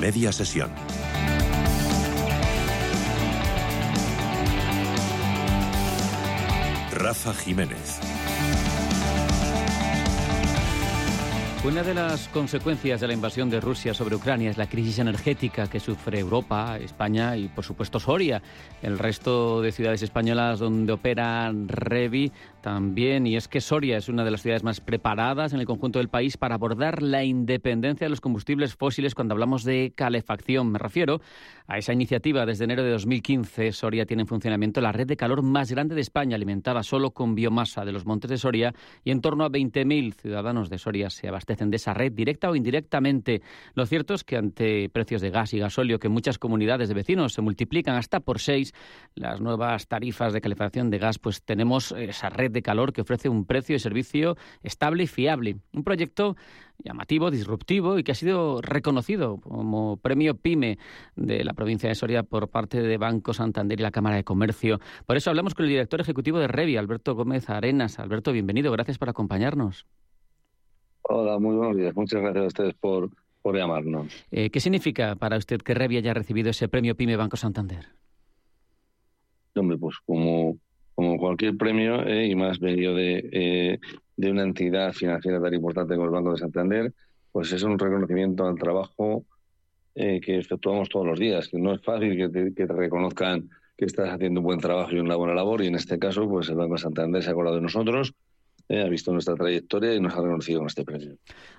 media 0.00 0.32
sesión. 0.32 0.70
Rafa 6.90 7.34
Jiménez. 7.34 8.00
Una 11.62 11.82
de 11.82 11.92
las 11.92 12.28
consecuencias 12.28 13.02
de 13.02 13.06
la 13.06 13.12
invasión 13.12 13.50
de 13.50 13.60
Rusia 13.60 13.92
sobre 13.92 14.16
Ucrania 14.16 14.48
es 14.48 14.56
la 14.56 14.66
crisis 14.66 14.98
energética 14.98 15.68
que 15.68 15.78
sufre 15.78 16.18
Europa, 16.18 16.78
España 16.78 17.36
y, 17.36 17.48
por 17.48 17.66
supuesto, 17.66 18.00
Soria. 18.00 18.40
El 18.80 18.98
resto 18.98 19.60
de 19.60 19.70
ciudades 19.70 20.00
españolas 20.00 20.58
donde 20.58 20.94
opera 20.94 21.52
Revi 21.52 22.32
también, 22.60 23.26
y 23.26 23.36
es 23.36 23.48
que 23.48 23.60
Soria 23.60 23.96
es 23.96 24.08
una 24.08 24.24
de 24.24 24.30
las 24.30 24.42
ciudades 24.42 24.62
más 24.62 24.80
preparadas 24.80 25.52
en 25.52 25.60
el 25.60 25.66
conjunto 25.66 25.98
del 25.98 26.08
país 26.08 26.36
para 26.36 26.54
abordar 26.54 27.02
la 27.02 27.24
independencia 27.24 28.04
de 28.04 28.10
los 28.10 28.20
combustibles 28.20 28.74
fósiles 28.74 29.14
cuando 29.14 29.34
hablamos 29.34 29.64
de 29.64 29.92
calefacción. 29.94 30.70
Me 30.70 30.78
refiero 30.78 31.20
a 31.66 31.78
esa 31.78 31.92
iniciativa. 31.92 32.44
Desde 32.44 32.64
enero 32.64 32.82
de 32.82 32.90
2015, 32.90 33.72
Soria 33.72 34.04
tiene 34.04 34.22
en 34.22 34.26
funcionamiento 34.26 34.80
la 34.80 34.92
red 34.92 35.06
de 35.06 35.16
calor 35.16 35.42
más 35.42 35.70
grande 35.70 35.94
de 35.94 36.00
España, 36.00 36.36
alimentada 36.36 36.82
solo 36.82 37.12
con 37.12 37.34
biomasa 37.34 37.84
de 37.84 37.92
los 37.92 38.06
montes 38.06 38.30
de 38.30 38.38
Soria, 38.38 38.74
y 39.04 39.10
en 39.10 39.20
torno 39.20 39.44
a 39.44 39.50
20.000 39.50 40.14
ciudadanos 40.14 40.68
de 40.68 40.78
Soria 40.78 41.10
se 41.10 41.28
abastecen 41.28 41.70
de 41.70 41.76
esa 41.76 41.94
red 41.94 42.12
directa 42.12 42.50
o 42.50 42.56
indirectamente. 42.56 43.42
Lo 43.74 43.86
cierto 43.86 44.14
es 44.14 44.24
que 44.24 44.36
ante 44.36 44.88
precios 44.88 45.22
de 45.22 45.30
gas 45.30 45.54
y 45.54 45.58
gasóleo 45.58 45.98
que 45.98 46.08
en 46.08 46.12
muchas 46.12 46.38
comunidades 46.38 46.88
de 46.88 46.94
vecinos 46.94 47.32
se 47.32 47.42
multiplican 47.42 47.96
hasta 47.96 48.20
por 48.20 48.40
seis, 48.40 48.74
las 49.14 49.40
nuevas 49.40 49.86
tarifas 49.86 50.32
de 50.32 50.40
calefacción 50.40 50.90
de 50.90 50.98
gas, 50.98 51.18
pues 51.18 51.42
tenemos 51.42 51.92
esa 51.92 52.28
red 52.28 52.49
de 52.50 52.62
calor 52.62 52.92
que 52.92 53.00
ofrece 53.00 53.28
un 53.28 53.44
precio 53.44 53.76
y 53.76 53.78
servicio 53.78 54.36
estable 54.62 55.04
y 55.04 55.06
fiable. 55.06 55.56
Un 55.72 55.84
proyecto 55.84 56.36
llamativo, 56.84 57.30
disruptivo 57.30 57.98
y 57.98 58.04
que 58.04 58.12
ha 58.12 58.14
sido 58.14 58.60
reconocido 58.62 59.38
como 59.38 59.96
premio 59.98 60.34
PYME 60.34 60.78
de 61.16 61.44
la 61.44 61.52
provincia 61.52 61.88
de 61.88 61.94
Soria 61.94 62.22
por 62.22 62.48
parte 62.48 62.80
de 62.80 62.96
Banco 62.96 63.34
Santander 63.34 63.78
y 63.78 63.82
la 63.82 63.90
Cámara 63.90 64.16
de 64.16 64.24
Comercio. 64.24 64.80
Por 65.06 65.16
eso 65.16 65.30
hablamos 65.30 65.54
con 65.54 65.64
el 65.64 65.70
director 65.70 66.00
ejecutivo 66.00 66.38
de 66.38 66.48
Revi, 66.48 66.76
Alberto 66.76 67.14
Gómez 67.14 67.50
Arenas. 67.50 67.98
Alberto, 67.98 68.32
bienvenido, 68.32 68.72
gracias 68.72 68.98
por 68.98 69.08
acompañarnos. 69.08 69.86
Hola, 71.02 71.38
muy 71.38 71.56
buenos 71.56 71.76
días. 71.76 71.94
Muchas 71.94 72.20
gracias 72.20 72.44
a 72.44 72.46
ustedes 72.46 72.74
por, 72.74 73.10
por 73.42 73.56
llamarnos. 73.56 74.26
Eh, 74.30 74.50
¿Qué 74.50 74.60
significa 74.60 75.16
para 75.16 75.36
usted 75.36 75.58
que 75.58 75.74
Revi 75.74 75.96
haya 75.96 76.14
recibido 76.14 76.50
ese 76.50 76.68
premio 76.68 76.96
PYME 76.96 77.16
Banco 77.16 77.36
Santander? 77.36 77.86
Hombre, 79.56 79.76
pues 79.76 79.96
como 80.06 80.56
como 80.56 80.59
cualquier 81.30 81.56
premio, 81.56 82.04
eh, 82.04 82.26
y 82.26 82.34
más 82.34 82.58
venido 82.58 82.92
de, 82.92 83.28
eh, 83.30 83.78
de 84.16 84.30
una 84.32 84.42
entidad 84.42 84.92
financiera 84.92 85.40
tan 85.40 85.54
importante 85.54 85.94
como 85.94 86.06
el 86.06 86.12
Banco 86.12 86.32
de 86.32 86.38
Santander, 86.38 86.92
pues 87.30 87.52
es 87.52 87.62
un 87.62 87.78
reconocimiento 87.78 88.48
al 88.48 88.56
trabajo 88.56 89.24
eh, 89.94 90.20
que 90.20 90.38
efectuamos 90.38 90.88
todos 90.88 91.06
los 91.06 91.20
días, 91.20 91.46
que 91.46 91.58
no 91.58 91.72
es 91.72 91.82
fácil 91.82 92.16
que 92.16 92.50
te, 92.50 92.66
reconozcan 92.66 93.48
que 93.78 93.84
estás 93.84 94.08
haciendo 94.08 94.40
un 94.40 94.44
buen 94.46 94.58
trabajo 94.58 94.90
y 94.92 94.98
una 94.98 95.14
buena 95.14 95.34
labor, 95.34 95.62
y 95.62 95.68
en 95.68 95.76
este 95.76 96.00
caso, 96.00 96.28
pues 96.28 96.48
el 96.48 96.56
Banco 96.56 96.74
de 96.74 96.80
Santander 96.80 97.22
se 97.22 97.28
ha 97.28 97.32
acordado 97.32 97.56
de 97.56 97.62
nosotros 97.62 98.12
eh, 98.70 98.82
ha 98.82 98.88
visto 98.88 99.12
nuestra 99.12 99.34
trayectoria 99.34 99.96
y 99.96 100.00
nos 100.00 100.14
ha 100.14 100.22
reconocido 100.22 100.60
con 100.60 100.68
este 100.68 100.84
premio. 100.84 101.16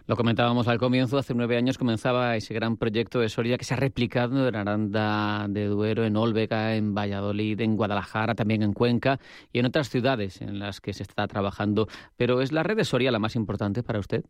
Lo 0.07 0.15
comentábamos 0.15 0.69
al 0.69 0.79
comienzo, 0.79 1.17
hace 1.17 1.33
nueve 1.33 1.57
años 1.57 1.77
comenzaba 1.77 2.37
ese 2.37 2.53
gran 2.53 2.77
proyecto 2.77 3.19
de 3.19 3.27
Soria 3.27 3.57
que 3.57 3.65
se 3.65 3.73
ha 3.73 3.77
replicado 3.77 4.47
en 4.47 4.55
Aranda 4.55 5.45
de 5.49 5.65
Duero, 5.65 6.05
en 6.05 6.15
Olvega, 6.15 6.77
en 6.77 6.95
Valladolid, 6.95 7.59
en 7.59 7.75
Guadalajara, 7.75 8.33
también 8.33 8.63
en 8.63 8.71
Cuenca 8.71 9.19
y 9.51 9.59
en 9.59 9.65
otras 9.65 9.89
ciudades 9.89 10.41
en 10.41 10.57
las 10.57 10.79
que 10.79 10.93
se 10.93 11.03
está 11.03 11.27
trabajando. 11.27 11.89
Pero 12.15 12.41
¿es 12.41 12.53
la 12.53 12.63
red 12.63 12.77
de 12.77 12.85
Soria 12.85 13.11
la 13.11 13.19
más 13.19 13.35
importante 13.35 13.83
para 13.83 13.99
usted? 13.99 14.23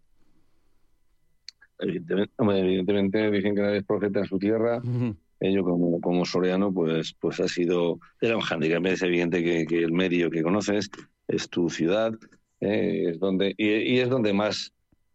Evidentemente, 1.77 2.33
evidentemente 2.39 3.31
dicen 3.31 3.55
que 3.55 3.61
nadie 3.61 3.77
es 3.77 3.85
profeta 3.85 4.19
en 4.21 4.25
su 4.25 4.39
tierra. 4.39 4.79
Uh 4.83 4.87
-huh. 4.87 5.15
Ello 5.39 5.63
como, 5.63 6.01
como 6.01 6.25
soriano, 6.25 6.73
pues, 6.73 7.13
pues 7.19 7.39
ha 7.39 7.47
sido, 7.47 7.99
era 8.19 8.37
un 8.37 8.43
handicap. 8.43 8.83
Es 8.87 9.03
evidente 9.03 9.43
que, 9.43 9.65
que 9.65 9.83
el 9.83 9.91
medio 9.91 10.31
que 10.31 10.41
conoces 10.41 10.89
es 11.27 11.49
tu 11.49 11.69
ciudad, 11.69 12.13
eh, 12.61 13.09
es 13.09 13.19
donde 13.19 13.53
y, 13.57 13.67
y, 13.67 13.99
es 13.99 14.09
donde 14.09 14.33
más 14.33 14.71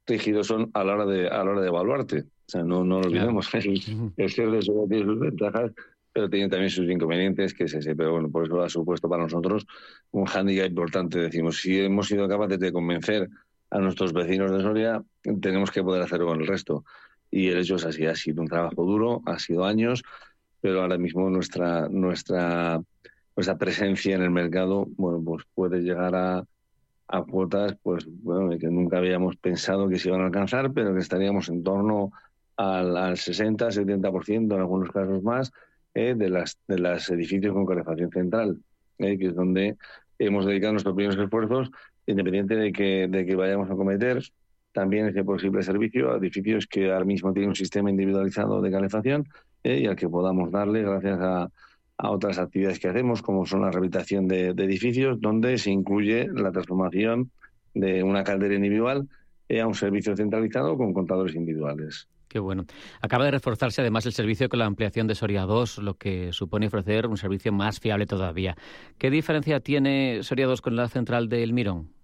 rígidos 0.06 0.48
son 0.48 0.70
a 0.74 0.84
la 0.84 0.94
hora 0.94 1.06
de 1.06 1.28
a 1.28 1.44
la 1.44 1.52
hora 1.52 1.60
de 1.60 1.68
evaluarte. 1.68 2.20
O 2.20 2.48
sea, 2.48 2.62
no, 2.62 2.84
no 2.84 3.00
lo 3.00 3.06
olvidemos. 3.06 3.48
Claro. 3.48 3.70
El, 3.70 4.12
el 4.16 4.30
ser 4.30 4.50
de 4.50 4.58
eso 4.58 4.86
tiene 4.88 5.04
sus 5.04 5.18
ventajas, 5.18 5.72
pero 6.12 6.28
tiene 6.28 6.48
también 6.48 6.70
sus 6.70 6.88
inconvenientes, 6.88 7.54
que 7.54 7.64
es 7.64 7.74
ese. 7.74 7.96
Pero 7.96 8.12
bueno, 8.12 8.30
por 8.30 8.46
eso 8.46 8.62
ha 8.62 8.68
supuesto 8.68 9.08
para 9.08 9.22
nosotros 9.22 9.66
un 10.10 10.26
hándicap 10.26 10.68
importante. 10.68 11.18
Decimos, 11.18 11.60
si 11.60 11.80
hemos 11.80 12.08
sido 12.08 12.28
capaces 12.28 12.58
de 12.58 12.72
convencer 12.72 13.28
a 13.70 13.78
nuestros 13.80 14.12
vecinos 14.12 14.50
de 14.52 14.60
Soria, 14.60 15.02
tenemos 15.40 15.70
que 15.70 15.82
poder 15.82 16.02
hacerlo 16.02 16.26
con 16.26 16.40
el 16.40 16.46
resto. 16.46 16.84
Y 17.30 17.48
el 17.48 17.58
hecho 17.58 17.76
es 17.76 17.84
así, 17.84 18.06
ha 18.06 18.14
sido 18.14 18.42
un 18.42 18.48
trabajo 18.48 18.84
duro, 18.84 19.22
ha 19.26 19.38
sido 19.38 19.64
años, 19.64 20.02
pero 20.60 20.82
ahora 20.82 20.98
mismo 20.98 21.28
nuestra 21.28 21.88
nuestra 21.88 22.80
nuestra 23.34 23.58
presencia 23.58 24.14
en 24.14 24.22
el 24.22 24.30
mercado, 24.30 24.86
bueno, 24.96 25.22
pues 25.22 25.44
puede 25.54 25.80
llegar 25.80 26.14
a 26.14 26.44
a 27.08 27.22
cuotas 27.22 27.76
pues 27.82 28.06
bueno 28.22 28.56
que 28.58 28.68
nunca 28.68 28.98
habíamos 28.98 29.36
pensado 29.36 29.88
que 29.88 29.98
se 29.98 30.08
iban 30.08 30.22
a 30.22 30.26
alcanzar 30.26 30.72
pero 30.72 30.94
que 30.94 31.00
estaríamos 31.00 31.48
en 31.48 31.62
torno 31.62 32.12
al, 32.56 32.96
al 32.96 33.16
60 33.16 33.68
70% 33.68 34.54
en 34.54 34.60
algunos 34.60 34.90
casos 34.90 35.22
más 35.22 35.52
eh, 35.94 36.14
de 36.16 36.28
las 36.28 36.58
de 36.66 36.78
los 36.78 37.08
edificios 37.10 37.52
con 37.54 37.66
calefacción 37.66 38.10
central 38.10 38.58
eh, 38.98 39.18
que 39.18 39.26
es 39.26 39.34
donde 39.34 39.76
hemos 40.18 40.46
dedicado 40.46 40.72
nuestros 40.72 40.94
primeros 40.94 41.22
esfuerzos 41.22 41.70
independiente 42.06 42.56
de 42.56 42.72
que 42.72 43.08
de 43.08 43.24
que 43.24 43.36
vayamos 43.36 43.70
a 43.70 43.76
cometer 43.76 44.22
también 44.72 45.06
ese 45.06 45.24
posible 45.24 45.62
servicio 45.62 46.12
a 46.12 46.18
edificios 46.18 46.66
que 46.66 46.90
ahora 46.92 47.04
mismo 47.04 47.32
tienen 47.32 47.50
un 47.50 47.56
sistema 47.56 47.88
individualizado 47.88 48.60
de 48.60 48.70
calefacción 48.70 49.26
eh, 49.62 49.78
y 49.80 49.86
al 49.86 49.96
que 49.96 50.08
podamos 50.08 50.50
darle 50.50 50.82
gracias 50.82 51.18
a 51.20 51.50
a 51.98 52.10
otras 52.10 52.38
actividades 52.38 52.78
que 52.78 52.88
hacemos, 52.88 53.22
como 53.22 53.46
son 53.46 53.62
la 53.62 53.70
rehabilitación 53.70 54.28
de, 54.28 54.52
de 54.52 54.64
edificios, 54.64 55.20
donde 55.20 55.58
se 55.58 55.70
incluye 55.70 56.28
la 56.32 56.52
transformación 56.52 57.30
de 57.74 58.02
una 58.02 58.24
caldera 58.24 58.54
individual 58.54 59.08
eh, 59.48 59.60
a 59.60 59.66
un 59.66 59.74
servicio 59.74 60.16
centralizado 60.16 60.76
con 60.76 60.92
contadores 60.92 61.34
individuales. 61.34 62.08
Qué 62.28 62.40
bueno. 62.40 62.64
Acaba 63.00 63.24
de 63.24 63.30
reforzarse 63.30 63.80
además 63.80 64.04
el 64.06 64.12
servicio 64.12 64.48
con 64.48 64.58
la 64.58 64.66
ampliación 64.66 65.06
de 65.06 65.14
Soria 65.14 65.42
2, 65.42 65.78
lo 65.78 65.94
que 65.94 66.32
supone 66.32 66.66
ofrecer 66.66 67.06
un 67.06 67.16
servicio 67.16 67.52
más 67.52 67.78
fiable 67.78 68.06
todavía. 68.06 68.56
¿Qué 68.98 69.10
diferencia 69.10 69.60
tiene 69.60 70.22
Soria 70.22 70.46
2 70.46 70.60
con 70.60 70.74
la 70.74 70.88
central 70.88 71.28
del 71.28 71.52
Mirón? 71.52 71.95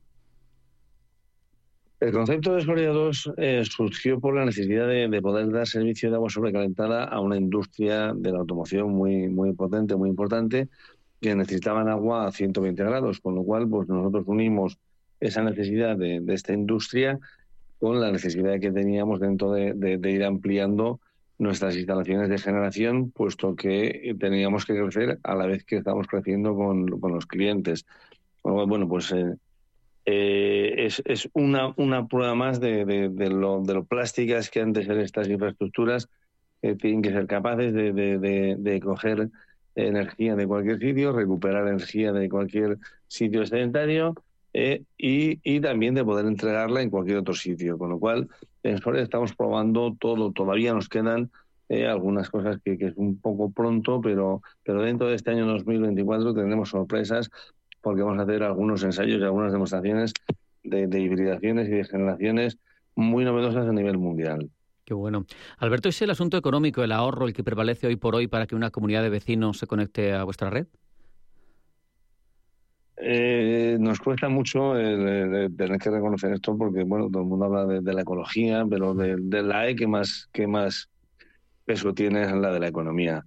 El 2.02 2.10
concepto 2.10 2.56
de 2.56 2.62
Soria 2.62 2.88
2 2.88 3.34
eh, 3.36 3.62
surgió 3.64 4.18
por 4.18 4.34
la 4.34 4.44
necesidad 4.44 4.88
de, 4.88 5.06
de, 5.06 5.22
poder 5.22 5.52
dar 5.52 5.68
servicio 5.68 6.10
de 6.10 6.16
agua 6.16 6.30
sobrecalentada 6.30 7.04
a 7.04 7.20
una 7.20 7.36
industria 7.36 8.12
de 8.12 8.32
la 8.32 8.40
automoción 8.40 8.90
muy, 8.90 9.28
muy 9.28 9.52
potente, 9.52 9.94
muy 9.94 10.10
importante, 10.10 10.66
que 11.20 11.36
necesitaban 11.36 11.88
agua 11.88 12.26
a 12.26 12.32
120 12.32 12.82
grados, 12.82 13.20
con 13.20 13.36
lo 13.36 13.44
cual 13.44 13.68
pues 13.68 13.88
nosotros 13.88 14.24
unimos 14.26 14.78
esa 15.20 15.44
necesidad 15.44 15.96
de, 15.96 16.18
de 16.18 16.34
esta 16.34 16.52
industria 16.52 17.20
con 17.78 18.00
la 18.00 18.10
necesidad 18.10 18.58
que 18.58 18.72
teníamos 18.72 19.20
dentro 19.20 19.52
de, 19.52 19.72
de, 19.74 20.10
ir 20.10 20.24
ampliando 20.24 20.98
nuestras 21.38 21.76
instalaciones 21.76 22.28
de 22.28 22.38
generación, 22.38 23.12
puesto 23.12 23.54
que 23.54 24.16
teníamos 24.18 24.66
que 24.66 24.74
crecer 24.74 25.20
a 25.22 25.36
la 25.36 25.46
vez 25.46 25.64
que 25.64 25.76
estamos 25.76 26.08
creciendo 26.08 26.56
con, 26.56 26.98
con 26.98 27.14
los 27.14 27.26
clientes. 27.26 27.86
Bueno, 28.42 28.88
pues 28.88 29.12
eh, 29.12 29.36
eh, 30.04 30.74
es, 30.78 31.02
es 31.04 31.28
una, 31.32 31.72
una, 31.76 32.08
prueba 32.08 32.34
más 32.34 32.60
de, 32.60 32.84
de, 32.84 33.08
de, 33.08 33.30
lo, 33.30 33.62
de, 33.62 33.74
lo, 33.74 33.84
plásticas 33.84 34.50
que 34.50 34.60
han 34.60 34.72
de 34.72 34.84
ser 34.84 34.98
estas 34.98 35.28
infraestructuras, 35.28 36.08
que 36.60 36.74
tienen 36.74 37.02
que 37.02 37.12
ser 37.12 37.26
capaces 37.26 37.72
de, 37.72 38.80
coger 38.82 39.30
energía 39.74 40.34
de 40.36 40.46
cualquier 40.46 40.78
sitio, 40.78 41.12
recuperar 41.12 41.68
energía 41.68 42.12
de 42.12 42.28
cualquier 42.28 42.78
sitio 43.06 43.46
sedentario 43.46 44.14
eh, 44.52 44.84
y, 44.98 45.40
y, 45.42 45.60
también 45.60 45.94
de 45.94 46.04
poder 46.04 46.26
entregarla 46.26 46.82
en 46.82 46.90
cualquier 46.90 47.18
otro 47.18 47.34
sitio. 47.34 47.78
Con 47.78 47.90
lo 47.90 47.98
cual, 47.98 48.28
en 48.62 48.78
Soria 48.78 49.02
estamos 49.02 49.34
probando 49.34 49.96
todo, 49.98 50.32
todavía 50.32 50.74
nos 50.74 50.88
quedan 50.88 51.30
eh, 51.68 51.86
algunas 51.86 52.28
cosas 52.28 52.58
que, 52.62 52.76
que, 52.76 52.88
es 52.88 52.96
un 52.96 53.18
poco 53.18 53.50
pronto, 53.50 54.00
pero, 54.00 54.42
pero 54.62 54.82
dentro 54.82 55.06
de 55.08 55.14
este 55.14 55.30
año 55.30 55.46
2024 55.46 56.34
tendremos 56.34 56.68
sorpresas 56.68 57.30
porque 57.82 58.02
vamos 58.02 58.18
a 58.18 58.22
hacer 58.22 58.42
algunos 58.42 58.82
ensayos 58.82 59.20
y 59.20 59.24
algunas 59.24 59.52
demostraciones 59.52 60.12
de, 60.62 60.86
de 60.86 61.00
hibridaciones 61.00 61.68
y 61.68 61.72
de 61.72 61.84
generaciones 61.84 62.58
muy 62.94 63.24
novedosas 63.24 63.66
a 63.66 63.72
nivel 63.72 63.98
mundial. 63.98 64.50
Qué 64.84 64.94
bueno. 64.94 65.26
Alberto, 65.58 65.88
¿es 65.88 66.02
el 66.02 66.10
asunto 66.10 66.36
económico, 66.36 66.82
el 66.82 66.92
ahorro, 66.92 67.26
el 67.26 67.32
que 67.32 67.44
prevalece 67.44 67.86
hoy 67.86 67.96
por 67.96 68.14
hoy 68.14 68.26
para 68.26 68.46
que 68.46 68.56
una 68.56 68.70
comunidad 68.70 69.02
de 69.02 69.10
vecinos 69.10 69.58
se 69.58 69.66
conecte 69.66 70.12
a 70.12 70.24
vuestra 70.24 70.50
red? 70.50 70.66
Eh, 72.96 73.76
nos 73.80 74.00
cuesta 74.00 74.28
mucho 74.28 74.76
el, 74.76 75.00
el, 75.00 75.34
el 75.34 75.56
tener 75.56 75.78
que 75.78 75.90
reconocer 75.90 76.32
esto 76.32 76.56
porque, 76.56 76.84
bueno, 76.84 77.08
todo 77.10 77.22
el 77.22 77.28
mundo 77.28 77.46
habla 77.46 77.66
de, 77.66 77.80
de 77.80 77.94
la 77.94 78.02
ecología, 78.02 78.64
pero 78.68 78.94
de, 78.94 79.16
de, 79.18 79.42
la 79.42 79.68
E 79.68 79.74
que 79.74 79.86
más, 79.86 80.28
que 80.32 80.46
más 80.46 80.88
peso 81.64 81.94
tiene 81.94 82.22
es 82.22 82.32
la 82.32 82.52
de 82.52 82.60
la 82.60 82.68
economía. 82.68 83.24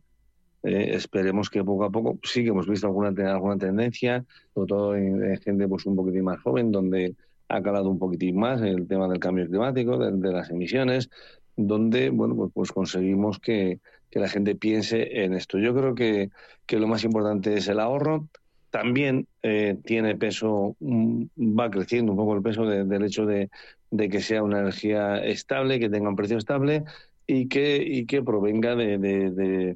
Eh, 0.66 0.96
esperemos 0.96 1.52
que 1.52 1.64
poco 1.64 1.84
a 1.84 1.92
poco 1.92 2.18
sí 2.24 2.42
que 2.42 2.50
hemos 2.50 2.68
visto 2.68 2.88
alguna, 2.88 3.10
alguna 3.32 3.56
tendencia, 3.56 4.26
sobre 4.56 4.68
todo 4.68 4.96
en, 4.96 5.24
en, 5.24 5.38
gente 5.38 5.68
pues 5.68 5.86
un 5.86 5.96
poquitín 5.96 6.24
más 6.24 6.42
joven, 6.42 6.72
donde 6.72 7.14
ha 7.50 7.62
calado 7.62 7.88
un 7.88 8.00
poquitín 8.00 8.40
más 8.40 8.64
el 8.64 8.88
tema 8.88 9.08
del 9.08 9.20
cambio 9.20 9.46
climático, 9.48 10.00
de, 10.00 10.12
de 10.12 10.34
las 10.34 10.50
emisiones, 10.50 11.12
donde 11.56 12.10
bueno 12.10 12.36
pues, 12.36 12.52
pues 12.52 12.72
conseguimos 12.72 13.40
que, 13.40 13.80
la 14.12 14.30
gente 14.30 14.56
piense 14.56 15.26
en 15.26 15.34
esto. 15.34 15.60
Yo 15.60 15.76
creo 15.76 15.94
que, 15.94 16.30
que 16.66 16.80
lo 16.80 16.88
más 16.88 17.04
importante 17.04 17.54
es 17.56 17.68
el 17.68 17.82
ahorro. 17.82 18.30
También 18.70 19.28
eh, 19.44 19.76
tiene 19.84 20.16
peso, 20.16 20.78
mm, 20.80 21.26
va 21.38 21.70
creciendo 21.70 22.14
un 22.14 22.18
poco 22.18 22.34
el 22.34 22.42
peso 22.42 22.66
del 22.66 23.04
hecho 23.04 23.26
de, 23.26 23.50
que 23.92 24.22
sea 24.22 24.42
una 24.42 24.60
energía 24.60 25.18
estable, 25.18 25.82
que 25.82 25.90
tenga 25.90 26.08
un 26.08 26.16
precio 26.16 26.38
estable 26.38 26.86
y 27.28 27.50
que, 27.50 27.84
y 27.86 28.06
que 28.06 28.24
provenga 28.24 28.78
de, 28.78 28.98
de 28.98 29.76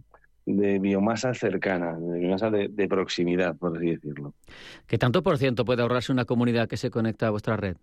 biomasa 0.79 1.33
cercana, 1.33 1.97
de 1.97 2.19
biomasa 2.19 2.49
de, 2.49 2.67
de, 2.67 2.87
proximidad, 2.87 3.55
por 3.57 3.77
así 3.77 3.91
decirlo. 3.91 4.33
¿Qué 4.87 4.97
tanto 4.97 5.23
por 5.23 5.37
ciento 5.37 5.65
puede 5.65 5.81
ahorrarse 5.81 6.11
una 6.11 6.25
comunidad 6.25 6.67
que 6.67 6.77
se 6.77 6.89
conecta 6.89 7.27
a 7.27 7.31
vuestra 7.31 7.57
red? 7.57 7.77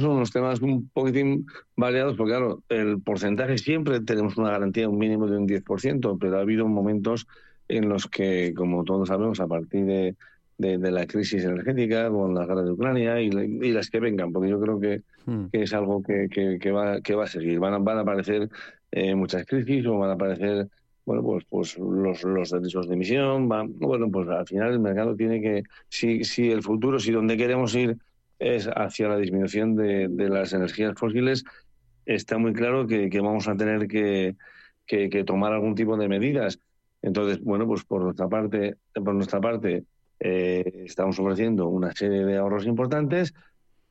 son 0.00 0.12
unos 0.12 0.30
temas 0.30 0.60
un 0.60 0.88
poquitín 0.88 1.46
variados, 1.76 2.16
porque 2.16 2.32
claro, 2.32 2.62
el 2.68 3.00
porcentaje 3.00 3.58
siempre 3.58 4.00
tenemos 4.00 4.36
una 4.36 4.50
garantía, 4.50 4.88
un 4.88 4.98
mínimo 4.98 5.26
de 5.26 5.38
un 5.38 5.48
10%, 5.48 6.18
pero 6.20 6.38
ha 6.38 6.40
habido 6.40 6.66
momentos 6.68 7.26
en 7.68 7.88
los 7.88 8.06
que, 8.06 8.52
como 8.54 8.84
todos 8.84 9.08
sabemos, 9.08 9.40
a 9.40 9.46
partir 9.46 9.84
de, 9.84 10.16
de, 10.58 10.90
la 10.90 11.06
crisis 11.06 11.44
energética, 11.44 12.08
con 12.10 12.34
la 12.34 12.46
guerra 12.46 12.62
de 12.62 12.70
Ucrania 12.72 13.20
y, 13.20 13.30
las 13.30 13.90
que 13.90 14.00
vengan, 14.00 14.32
porque 14.32 14.50
yo 14.50 14.60
creo 14.60 14.78
que, 14.78 15.02
hmm. 15.26 15.46
que 15.46 15.62
es 15.62 15.74
algo 15.74 16.02
que, 16.02 16.28
que, 16.28 16.70
va, 16.70 17.00
que 17.00 17.14
va 17.14 17.24
a 17.24 17.28
seguir. 17.28 17.58
Van 17.58 17.74
a, 17.74 17.78
van 17.78 17.98
a 17.98 18.00
aparecer 18.02 18.48
eh, 18.90 19.14
muchas 19.14 19.44
crisis 19.46 19.86
o 19.86 19.98
van 19.98 20.10
a 20.10 20.14
aparecer 20.14 20.68
bueno, 21.06 21.22
pues, 21.22 21.44
pues 21.48 21.78
los, 21.78 22.24
los 22.24 22.50
derechos 22.50 22.88
de 22.88 22.94
emisión, 22.94 23.48
van, 23.48 23.78
bueno, 23.78 24.10
pues 24.10 24.28
al 24.28 24.44
final 24.44 24.72
el 24.72 24.80
mercado 24.80 25.14
tiene 25.14 25.40
que, 25.40 25.62
si, 25.88 26.24
si 26.24 26.50
el 26.50 26.64
futuro, 26.64 26.98
si 26.98 27.12
donde 27.12 27.36
queremos 27.36 27.74
ir 27.76 27.96
es 28.40 28.68
hacia 28.74 29.08
la 29.08 29.16
disminución 29.16 29.76
de, 29.76 30.08
las 30.28 30.52
energías 30.52 30.94
fósiles, 30.98 31.44
está 32.04 32.38
muy 32.38 32.52
claro 32.52 32.88
que, 32.88 33.08
vamos 33.20 33.46
a 33.46 33.56
tener 33.56 33.86
que, 33.86 34.34
tomar 35.24 35.52
algún 35.52 35.76
tipo 35.76 35.96
de 35.96 36.08
medidas. 36.08 36.58
Entonces, 37.02 37.40
bueno, 37.40 37.68
pues 37.68 37.84
por 37.84 38.02
nuestra 38.02 38.28
parte, 38.28 38.76
por 38.92 39.14
nuestra 39.14 39.40
parte 39.40 39.84
eh, 40.18 40.82
estamos 40.86 41.18
ofreciendo 41.20 41.68
una 41.68 41.92
serie 41.92 42.24
de 42.24 42.36
ahorros 42.36 42.66
importantes 42.66 43.32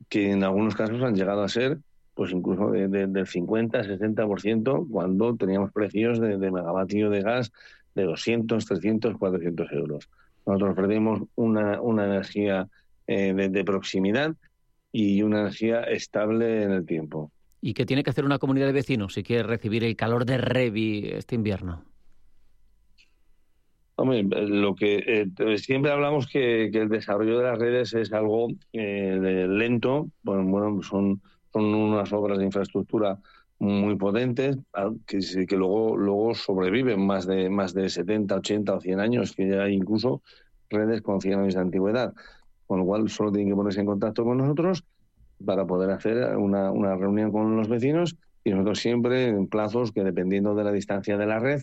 que 0.09 0.31
en 0.31 0.43
algunos 0.43 0.75
casos 0.75 1.01
han 1.01 1.15
llegado 1.15 1.43
a 1.43 1.49
ser 1.49 1.79
pues 2.15 2.31
incluso 2.31 2.71
de, 2.71 2.87
del 2.87 3.27
50, 3.27 3.83
60% 3.83 4.87
cuando 4.89 5.35
teníamos 5.35 5.71
precios 5.71 6.19
de, 6.19 6.37
megavatio 6.37 7.09
de 7.09 7.21
gas 7.21 7.51
de 7.93 8.03
200, 8.03 8.65
300, 8.65 9.17
400 9.17 9.71
euros. 9.73 10.09
Nosotros 10.45 10.71
ofrecemos 10.71 11.21
una, 11.35 11.81
una 11.81 12.05
energía 12.05 12.67
eh, 13.07 13.33
de, 13.33 13.63
proximidad 13.65 14.33
y 14.91 15.21
una 15.23 15.41
energía 15.41 15.81
estable 15.83 16.63
en 16.63 16.71
el 16.71 16.85
tiempo. 16.85 17.31
¿Y 17.61 17.73
qué 17.73 17.85
tiene 17.85 18.03
que 18.03 18.11
hacer 18.11 18.23
una 18.23 18.39
comunidad 18.39 18.67
de 18.67 18.73
vecinos 18.73 19.13
si 19.13 19.23
quiere 19.23 19.43
recibir 19.43 19.83
el 19.83 19.95
calor 19.97 20.25
de 20.25 20.37
Revi 20.37 21.09
este 21.09 21.35
invierno? 21.35 21.83
Hombre, 23.97 24.23
lo 24.23 24.75
que 24.75 25.03
eh, 25.05 25.57
siempre 25.57 25.91
hablamos 25.91 26.27
que, 26.27 26.65
el 26.65 26.89
desarrollo 26.89 27.39
de 27.39 27.45
las 27.45 27.59
redes 27.59 27.93
es 27.93 28.13
algo 28.13 28.47
eh, 28.71 29.47
lento. 29.49 30.09
Bueno, 30.21 30.81
son, 30.83 31.21
son 31.55 31.73
unas 31.73 32.11
obras 32.11 32.37
de 32.37 32.43
infraestructura 32.43 33.17
muy 33.59 33.95
potentes 33.95 34.57
que, 35.07 35.55
luego 35.55 35.95
luego 35.95 36.35
sobreviven 36.35 36.99
más 36.99 37.25
de 37.25 37.49
más 37.49 37.73
de 37.73 37.87
70, 37.87 38.35
80 38.35 38.73
o 38.73 38.81
100 38.81 38.99
años, 38.99 39.31
que 39.33 39.47
ya 39.47 39.63
hay 39.63 39.75
incluso 39.75 40.21
redes 40.69 41.01
con 41.01 41.21
100 41.21 41.39
años 41.39 41.53
de 41.53 41.61
antigüedad. 41.61 42.13
Con 42.67 42.79
lo 42.79 42.85
cual 42.85 43.09
solo 43.09 43.31
tienen 43.31 43.49
que 43.49 43.55
ponerse 43.55 43.79
en 43.79 43.85
contacto 43.85 44.25
con 44.25 44.37
nosotros 44.37 44.83
para 45.45 45.65
poder 45.65 45.91
hacer 45.91 46.35
una, 46.35 46.71
reunión 46.97 47.31
con 47.31 47.55
los 47.55 47.69
vecinos 47.69 48.17
y 48.43 48.49
nosotros 48.49 48.79
siempre 48.79 49.29
en 49.29 49.47
plazos 49.47 49.93
que 49.93 50.03
dependiendo 50.03 50.55
de 50.55 50.63
la 50.65 50.73
distancia 50.73 51.17
de 51.17 51.25
la 51.25 51.39
red, 51.39 51.61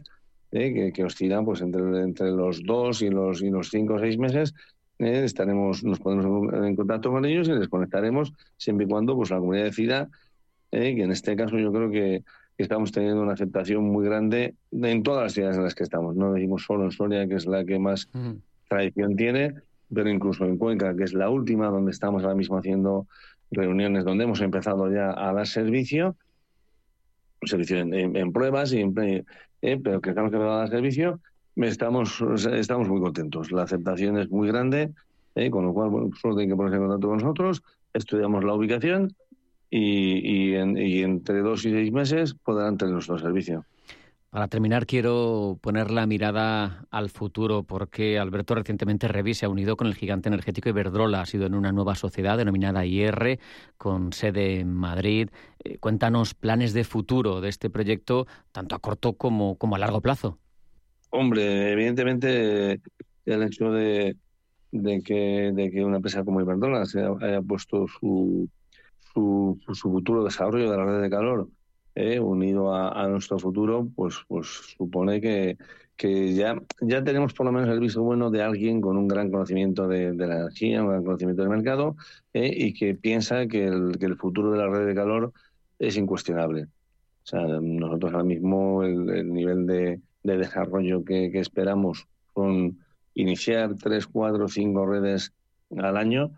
eh, 0.52 0.92
que, 0.94 1.04
oscilan 1.04 1.44
pues 1.44 1.60
entre, 1.60 1.82
entre 2.00 2.30
los 2.30 2.62
dos 2.64 3.02
y 3.02 3.10
los, 3.10 3.42
y 3.42 3.50
los 3.50 3.68
cinco 3.68 3.94
o 3.94 3.98
seis 3.98 4.16
meses, 4.16 4.54
eh, 4.98 5.24
estaremos, 5.24 5.82
nos 5.84 5.98
pondremos 5.98 6.52
en 6.52 6.76
contacto 6.76 7.10
con 7.10 7.24
ellos 7.24 7.48
y 7.48 7.52
les 7.52 7.68
conectaremos 7.68 8.32
siempre 8.56 8.86
y 8.86 8.88
cuando 8.88 9.16
pues 9.16 9.30
la 9.30 9.38
comunidad 9.38 9.64
decida, 9.64 10.08
eh, 10.70 10.94
que 10.94 11.02
en 11.02 11.12
este 11.12 11.36
caso 11.36 11.58
yo 11.58 11.72
creo 11.72 11.90
que, 11.90 12.22
estamos 12.58 12.92
teniendo 12.92 13.22
una 13.22 13.32
aceptación 13.32 13.82
muy 13.82 14.04
grande 14.04 14.54
en 14.70 15.02
todas 15.02 15.24
las 15.24 15.32
ciudades 15.32 15.56
en 15.56 15.64
las 15.64 15.74
que 15.74 15.82
estamos. 15.82 16.14
No 16.14 16.32
decimos 16.32 16.62
solo 16.62 16.84
en 16.84 16.92
Soria, 16.92 17.26
que 17.26 17.34
es 17.34 17.46
la 17.46 17.64
que 17.64 17.76
más 17.80 18.08
tradición 18.68 19.16
tiene, 19.16 19.54
pero 19.92 20.08
incluso 20.08 20.44
en 20.44 20.58
Cuenca, 20.58 20.94
que 20.94 21.02
es 21.02 21.12
la 21.12 21.28
última, 21.28 21.68
donde 21.68 21.90
estamos 21.90 22.22
ahora 22.22 22.36
mismo 22.36 22.56
haciendo 22.56 23.08
reuniones, 23.50 24.04
donde 24.04 24.24
hemos 24.24 24.40
empezado 24.40 24.92
ya 24.92 25.10
a 25.10 25.32
dar 25.32 25.46
servicio, 25.46 26.16
servicio 27.42 27.78
en, 27.78 28.32
pruebas, 28.32 28.72
y 28.72 28.82
eh, 29.62 29.78
pero 29.82 30.00
que 30.00 30.10
estamos 30.10 30.28
empezando 30.28 30.52
a 30.52 30.58
dar 30.58 30.70
servicio, 30.70 31.20
estamos, 31.56 32.22
estamos 32.52 32.88
muy 32.88 33.00
contentos. 33.00 33.52
La 33.52 33.62
aceptación 33.62 34.18
es 34.18 34.30
muy 34.30 34.48
grande, 34.48 34.92
eh, 35.34 35.50
con 35.50 35.64
lo 35.64 35.72
cual 35.72 36.10
solo 36.20 36.36
tienen 36.36 36.50
que 36.50 36.56
ponerse 36.56 36.76
en 36.76 36.82
contacto 36.82 37.08
con 37.08 37.18
nosotros, 37.18 37.62
estudiamos 37.92 38.44
la 38.44 38.54
ubicación 38.54 39.14
y, 39.70 40.54
y 40.54 41.02
entre 41.02 41.40
dos 41.40 41.64
y 41.64 41.70
seis 41.70 41.92
meses 41.92 42.34
podrán 42.34 42.76
tener 42.76 42.94
nuestro 42.94 43.18
servicio. 43.18 43.64
Para 44.32 44.48
terminar, 44.48 44.86
quiero 44.86 45.58
poner 45.60 45.90
la 45.90 46.06
mirada 46.06 46.86
al 46.90 47.10
futuro, 47.10 47.64
porque 47.64 48.18
Alberto 48.18 48.54
recientemente 48.54 49.06
Revi 49.06 49.34
se 49.34 49.44
ha 49.44 49.50
unido 49.50 49.76
con 49.76 49.86
el 49.86 49.94
gigante 49.94 50.30
energético 50.30 50.70
Iberdrola. 50.70 51.20
Ha 51.20 51.26
sido 51.26 51.44
en 51.44 51.54
una 51.54 51.70
nueva 51.70 51.96
sociedad 51.96 52.38
denominada 52.38 52.86
IR, 52.86 53.38
con 53.76 54.14
sede 54.14 54.60
en 54.60 54.72
Madrid. 54.72 55.28
Eh, 55.62 55.76
cuéntanos 55.76 56.32
planes 56.32 56.72
de 56.72 56.84
futuro 56.84 57.42
de 57.42 57.50
este 57.50 57.68
proyecto, 57.68 58.26
tanto 58.52 58.74
a 58.74 58.78
corto 58.78 59.18
como, 59.18 59.58
como 59.58 59.76
a 59.76 59.78
largo 59.78 60.00
plazo. 60.00 60.38
Hombre, 61.14 61.72
evidentemente 61.72 62.80
el 63.26 63.42
hecho 63.42 63.70
de, 63.70 64.16
que, 65.04 65.52
de 65.54 65.70
que 65.70 65.84
una 65.84 65.96
empresa 65.96 66.24
como 66.24 66.40
Iberdrola 66.40 66.84
haya 67.20 67.42
puesto 67.42 67.86
su, 67.86 68.48
su, 69.12 69.60
su 69.74 69.74
futuro 69.74 70.24
desarrollo 70.24 70.70
de 70.70 70.76
la 70.76 70.84
red 70.86 71.02
de 71.02 71.10
calor 71.10 71.48
eh, 71.94 72.18
unido 72.18 72.74
a, 72.74 73.06
nuestro 73.08 73.38
futuro, 73.38 73.86
pues, 73.94 74.16
pues 74.26 74.46
supone 74.78 75.20
que, 75.20 75.58
que 75.96 76.32
ya, 76.32 76.58
ya 76.80 77.04
tenemos 77.04 77.34
por 77.34 77.44
lo 77.44 77.52
menos 77.52 77.68
el 77.68 77.80
visto 77.80 78.02
bueno 78.02 78.30
de 78.30 78.40
alguien 78.40 78.80
con 78.80 78.96
un 78.96 79.06
gran 79.06 79.30
conocimiento 79.30 79.86
de, 79.88 80.14
la 80.14 80.36
energía, 80.36 80.82
un 80.82 80.88
gran 80.88 81.04
conocimiento 81.04 81.42
del 81.42 81.50
mercado 81.50 81.96
eh, 82.32 82.50
y 82.56 82.72
que 82.72 82.94
piensa 82.94 83.46
que 83.46 83.66
el, 83.66 83.98
que 83.98 84.06
el 84.06 84.16
futuro 84.16 84.50
de 84.50 84.58
la 84.58 84.68
red 84.70 84.86
de 84.86 84.94
calor 84.94 85.34
es 85.78 85.98
incuestionable. 85.98 86.62
O 86.64 87.26
sea, 87.26 87.42
nosotros 87.60 88.12
ahora 88.12 88.24
mismo 88.24 88.82
el, 88.82 89.30
nivel 89.30 89.66
de, 89.66 90.00
de 90.22 90.36
desarrollo 90.38 91.04
que, 91.04 91.30
que, 91.30 91.40
esperamos 91.40 92.06
con 92.32 92.78
iniciar 93.14 93.76
tres, 93.76 94.06
cuatro, 94.06 94.48
cinco 94.48 94.86
redes 94.86 95.32
al 95.76 95.96
año. 95.96 96.32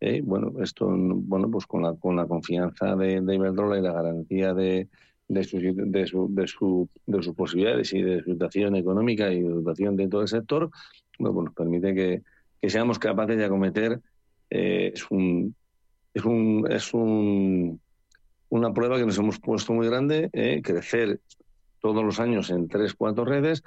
Eh, 0.00 0.20
bueno, 0.22 0.52
esto, 0.62 0.88
bueno, 0.88 1.50
pues 1.50 1.66
con 1.66 1.82
la, 1.82 1.94
con 1.94 2.16
la 2.16 2.26
confianza 2.26 2.96
de, 2.96 3.20
de 3.20 3.34
Iberdrola 3.34 3.78
y 3.78 3.82
la 3.82 3.92
garantía 3.92 4.52
de, 4.52 4.88
de, 5.28 5.40
de, 5.40 6.06
su, 6.06 6.28
de, 6.34 6.46
su, 6.46 6.88
de 7.06 7.22
sus 7.22 7.34
posibilidades 7.34 7.92
y 7.92 8.02
de 8.02 8.22
su 8.22 8.32
situación 8.32 8.76
económica 8.76 9.32
y 9.32 9.42
de 9.42 9.56
situación 9.56 9.96
de 9.96 10.08
todo 10.08 10.22
el 10.22 10.28
sector, 10.28 10.70
bueno, 11.18 11.34
pues 11.34 11.44
nos 11.46 11.54
permite 11.54 11.94
que, 11.94 12.22
que, 12.60 12.70
seamos 12.70 12.98
capaces 12.98 13.36
de 13.36 13.44
acometer. 13.44 14.00
Eh, 14.50 14.92
es 14.94 15.10
un, 15.10 15.54
es 16.14 16.24
un, 16.24 16.66
es 16.70 16.94
un, 16.94 17.80
una 18.48 18.72
prueba 18.72 18.98
que 18.98 19.06
nos 19.06 19.18
hemos 19.18 19.38
puesto 19.40 19.72
muy 19.72 19.86
grande, 19.86 20.30
eh, 20.32 20.60
crecer 20.62 21.20
todos 21.80 22.04
los 22.04 22.20
años 22.20 22.50
en 22.50 22.68
tres, 22.68 22.94
cuatro 22.94 23.24
redes, 23.24 23.62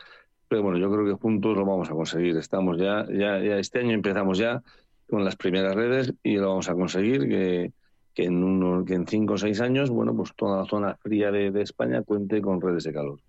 pero 0.48 0.64
bueno, 0.64 0.78
yo 0.80 0.92
creo 0.92 1.06
que 1.06 1.22
juntos 1.22 1.56
lo 1.56 1.66
vamos 1.66 1.90
a 1.90 1.94
conseguir. 1.94 2.36
Estamos 2.38 2.78
ya, 2.78 3.06
ya, 3.08 3.40
ya 3.40 3.58
este 3.58 3.80
año 3.80 3.92
empezamos 3.92 4.38
ya 4.38 4.62
con 5.10 5.24
las 5.24 5.36
primeras 5.36 5.76
redes 5.76 6.14
y 6.24 6.38
lo 6.38 6.50
vamos 6.50 6.70
a 6.70 6.74
conseguir, 6.74 7.28
que, 7.28 7.72
que 8.14 8.26
en, 8.26 8.44
uno, 8.44 8.84
que 8.86 8.94
en 8.96 9.08
cinco 9.08 9.34
o 9.34 9.38
seis 9.38 9.62
años, 9.62 9.90
bueno, 9.90 10.16
pues 10.16 10.34
toda 10.36 10.58
la 10.58 10.66
zona 10.66 10.96
fría 10.96 11.32
de, 11.32 11.62
España 11.62 12.04
cuente 12.04 12.42
con 12.42 12.62
redes 12.62 12.84
de 12.84 12.94
calor. 12.94 13.20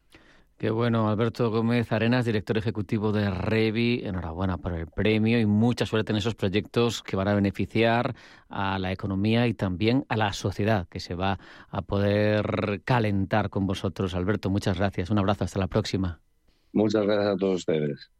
Qué 0.60 0.68
bueno, 0.68 1.08
Alberto 1.08 1.50
Gómez 1.50 1.90
Arenas, 1.90 2.26
director 2.26 2.58
ejecutivo 2.58 3.12
de 3.12 3.30
Revi. 3.30 4.02
Enhorabuena 4.04 4.58
por 4.58 4.74
el 4.74 4.88
premio 4.88 5.40
y 5.40 5.46
mucha 5.46 5.86
suerte 5.86 6.12
en 6.12 6.18
esos 6.18 6.34
proyectos 6.34 7.02
que 7.02 7.16
van 7.16 7.28
a 7.28 7.34
beneficiar 7.34 8.14
a 8.50 8.78
la 8.78 8.92
economía 8.92 9.46
y 9.46 9.54
también 9.54 10.04
a 10.10 10.18
la 10.18 10.34
sociedad 10.34 10.86
que 10.86 11.00
se 11.00 11.14
va 11.14 11.38
a 11.70 11.80
poder 11.80 12.82
calentar 12.84 13.48
con 13.48 13.66
vosotros. 13.66 14.14
Alberto, 14.14 14.50
muchas 14.50 14.76
gracias. 14.76 15.08
Un 15.08 15.18
abrazo, 15.18 15.44
hasta 15.44 15.58
la 15.58 15.66
próxima. 15.66 16.20
Muchas 16.74 17.06
gracias 17.06 17.26
a 17.28 17.36
todos 17.38 17.60
ustedes. 17.60 18.10